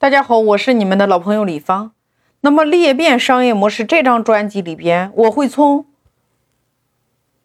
[0.00, 1.90] 大家好，我是你们的老朋友李芳。
[2.42, 5.86] 那么裂变商业模式这张专辑里边，我会从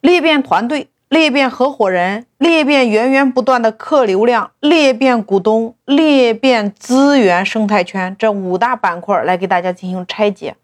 [0.00, 10.54] 裂变团队、裂变合伙人、裂变源源不断的客流量、裂变股东、裂变资源生态圈这五大板块来给大家进行拆解。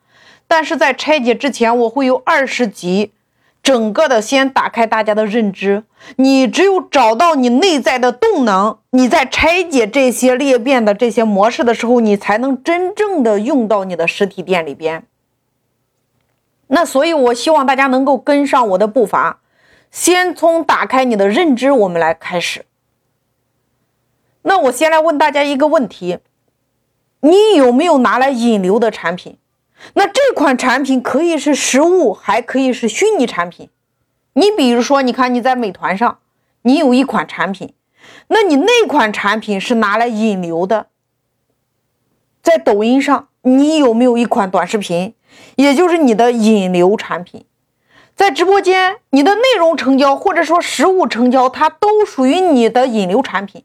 [0.47, 3.11] 但是在拆解之前，我会有二十集。
[3.63, 5.85] 整个的先打开大家的认知，
[6.17, 15.05] 你只有找到你内在的动能，你在拆解这些裂变的这些模式的时候，你才能真正的用到你的实体店里边。
[16.69, 19.41] 那所以，我希望大家能够跟上我的步伐，
[19.91, 22.65] 先从打开你的认知，我们来开始。
[24.43, 26.19] 那我先来问大家一个问题：
[27.21, 29.37] 你有没有拿来引流的产品？
[29.95, 33.69] 那这款产品可以是实物，还可以是虚拟产品。
[34.35, 36.19] 你比如说，你看你在美团上，
[36.63, 37.75] 你有一款产品，
[38.29, 40.87] 那你那款产品是拿来引流的。
[42.43, 45.15] 在抖音上，你有没有一款短视频，
[45.57, 47.45] 也就是你的引流产品？
[48.15, 53.65] 在直播间，你的内容成交或者说实物成交，它都属于你的引流产品。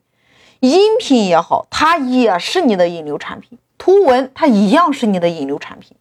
[0.61, 5.95] 音频也好，它也是你的引流产品；图文，它一样是你的引流产品。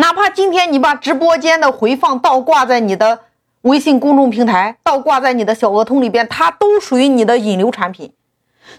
[0.00, 3.22] 哪怕今天你把直播间的回放倒挂在你的
[3.62, 8.12] 微信公众平台，倒挂在你的小额通里边，它都属于你的引流产品。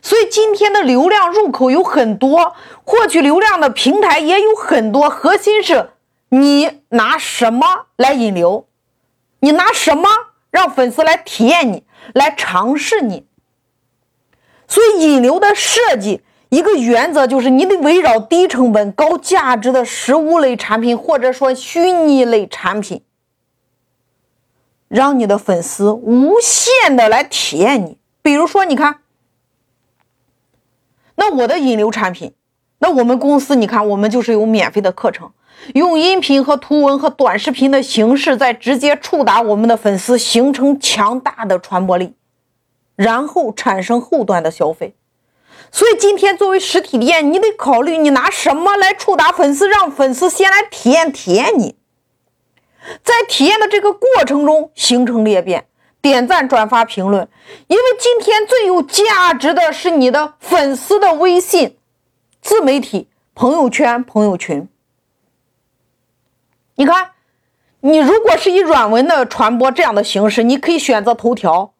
[0.01, 5.89] 所以今天的流量入口有很多，获取流量的平台也有很多，核心是
[6.29, 8.67] 你拿什么来引流，
[9.41, 10.07] 你拿什么
[10.49, 13.25] 让粉丝来体验你，来尝试你。
[14.69, 16.21] 所以引流的设计。
[16.49, 23.03] 一个原则就是，你得围绕低成本、高价值的实物类产品，或者说虚拟类产品，
[24.87, 27.99] 让你的粉丝无限的来体验你。
[28.23, 29.01] 比如说，你看，
[31.15, 32.33] 那我的引流产品，
[32.79, 35.31] 那我们公司，你看，我们就是有免费的课程，
[35.75, 42.15] 用音频和图文和短视频的形式，在直接触达我们的粉丝，形成强大的传播力，
[42.95, 44.95] 然后产生后端的消费。
[45.71, 51.75] 所以今天作为实体店，你得考虑你拿什么来触达粉丝，让粉丝先来体验体验你，
[53.03, 55.67] 在体验的这个过程中形成裂变，
[56.01, 57.29] 点赞、转发、评论。
[57.67, 61.77] 因为今天最有价值的是你的粉丝的微信、
[62.41, 64.67] 自媒体、朋友圈、朋友群。
[66.75, 67.11] 你看，
[67.81, 71.73] 你如果是以软文的传播这样的形式，你可以选择头条。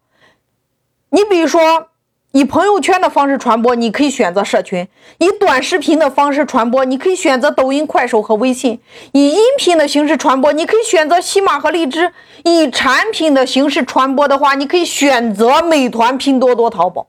[1.08, 1.89] 你比如说。
[2.32, 4.86] 以朋友圈的方式传播，你可以选择社群；
[5.18, 8.78] 以短视频的方式传播，你可以选择抖音、快手和微信；
[9.12, 12.12] 以音频的形式传播，你可以选择喜马和荔枝；
[12.44, 17.08] 以产品的形式传播的话，你可以选择美团、拼多多、淘宝。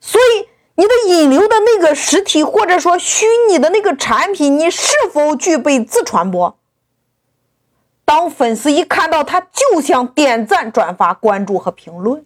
[0.00, 6.56] 所以，你的引流的那个实体或者说虚拟的那个产品，你是否具备自传播？
[8.04, 12.24] 当粉丝一看到，他就想点赞、转发、关注和评论。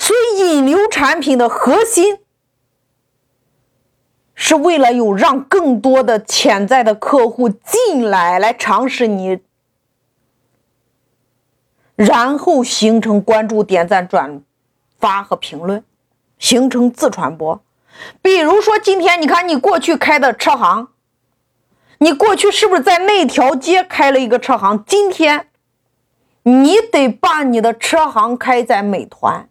[0.00, 2.20] 所以，引流产品的核心
[4.34, 9.40] 是为了有让更多的潜在的客户进来，来尝试你，
[11.94, 14.42] 然后形成关注、点赞、转
[14.98, 15.84] 发和评论，
[16.38, 17.62] 形成自传播。
[18.22, 20.88] 比如说，今天你看你过去开的车行，
[21.98, 24.82] 你过去是不是在那条街开了一个车行？
[24.86, 25.48] 今天
[26.44, 29.46] 你得把你的车行开在美团。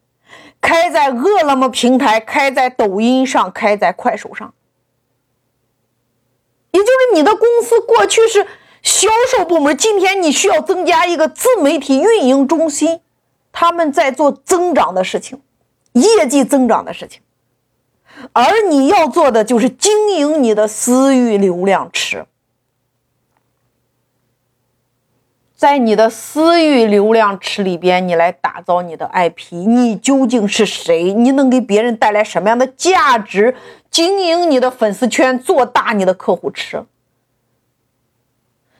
[0.61, 4.53] 开在饿了么平台，开在抖音上，开在快手上，
[6.71, 8.45] 也就是你的公司过去是
[8.81, 13.01] 销售部门，今天你需要增加一个自媒体运营中心，
[13.51, 15.41] 他们在做增长的事情，
[15.93, 17.21] 业绩增长的事情，
[18.33, 22.25] 而你要做的就是经营你的私域流量池。
[25.59, 31.11] 在你的私域流量池里边，你来打造你的 IP，你究竟是谁？
[31.11, 33.53] 你能给别人带来什么样的价值？
[33.91, 36.85] 经营你的粉丝圈，做大你的客户池。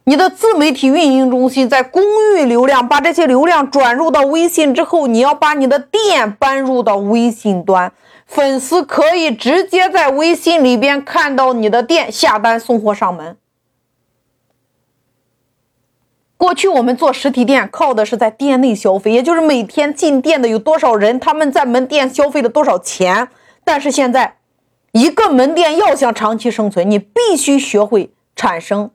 [0.06, 2.02] 你的自媒体运营中心在公
[2.38, 7.92] 域流量，把这些流量转入到微信之后，你要把你的店搬入到微信端，
[8.26, 13.36] 粉丝可以直接在微信里边看到你的店，下单送货上门。
[16.40, 23.28] 过去我们做实体店靠的是在店内消费，也就是每天进店的有多少人，他们在门店消费了多少钱。
[23.66, 24.38] 但是现在，
[24.94, 28.90] 一个门店要想长期生存，你必须学会产生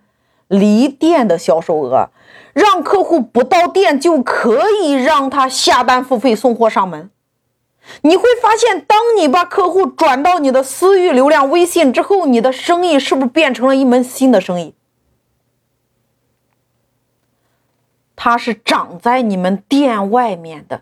[0.49, 2.09] 离店的销售额，
[2.55, 7.11] 让客户不到店就可以让他下单付费送货上门。
[8.01, 14.75] 你会发现，当你把客户转到你的私域流量微信之后，你的生意是不是变成了一门新的生意？
[18.27, 20.81] 它是长在你们店外面的，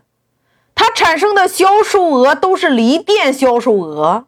[0.73, 4.27] 它产生的销售额都是离店销售额。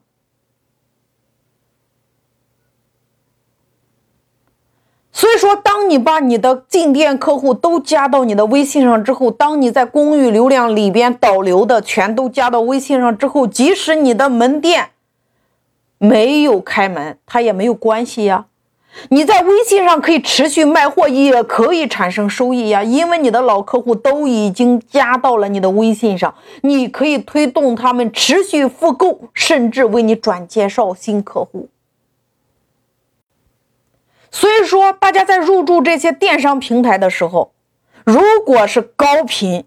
[5.13, 14.89] 所以说，当你把你的进店客户都加到你的微信上之后，当你在公域流量里边导流的全都加到微信上之后，即使你的门店
[15.97, 18.47] 没有开门，它也没有关系呀。
[19.09, 31.69] 你在微信上可以持续卖货，也可以产生收益呀，因为你的老客户都已经加到了你的微信上，你可以推动他们持续复购，甚至为你转介绍新客户。
[34.31, 37.53] 所以说，大家在入驻这些电商平台的时候，
[38.03, 39.65] 如果是高频，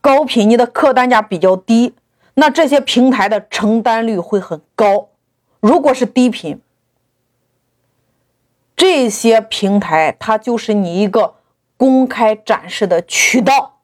[0.00, 1.94] 高频你的客单价比较低，
[2.34, 5.08] 那这些平台的成单率会很高；
[5.60, 6.60] 如果是低频，
[8.76, 11.36] 这些平台它就是你一个
[11.76, 13.78] 公开展示的渠道。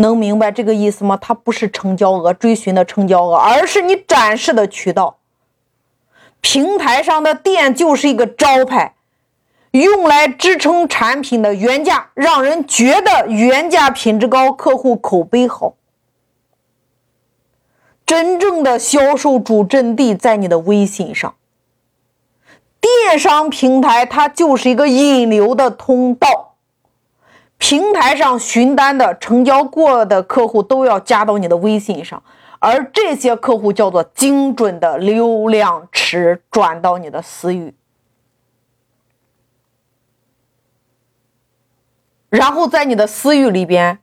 [0.00, 1.16] 能明白这个意思吗？
[1.16, 5.18] 它不是成交额追寻的成交额，而是你展示的渠道。
[6.40, 8.94] 平台上的店就是一个招牌，
[9.72, 15.74] 用来支撑产品的原价，让人觉得原价品质高，客户口碑好。
[18.06, 21.34] 真正的销售主阵地在你的微信上。
[22.80, 26.54] 电商平台它就是一个引流的通道，
[27.58, 32.22] 平台上询单的、成交过的客户都要加到你的微信上。
[32.60, 37.72] 而这些客户叫做精准的流量池转到你的私域，
[42.28, 44.00] 然后在你的私域里边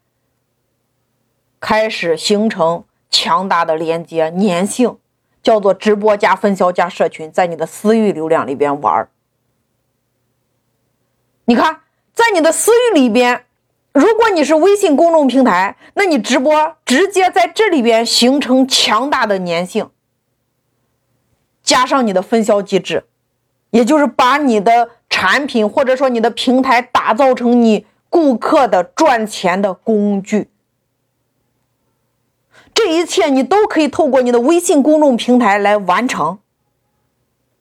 [1.60, 4.98] 开始形成强大的连接粘性，
[5.46, 9.10] 叫做直播加分销加社群，在你的私域流量里边玩儿
[11.46, 11.82] 你看，
[12.16, 13.46] 在你的私域里边。
[13.94, 19.92] 如果你是微信公众平台，那你直播直接在这里边形成强大的粘性，
[21.64, 23.06] 加上你的分销机制，
[23.70, 30.50] 也就是把你的产品或者说你的平台打造成你顾客的赚钱的工具，
[32.86, 36.38] 这一切你都可以透过你的微信公众平台来完成。